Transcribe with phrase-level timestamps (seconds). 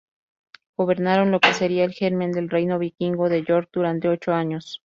[0.77, 4.79] Gobernaron lo que sería el germen del reino vikingo de York durante ocho años.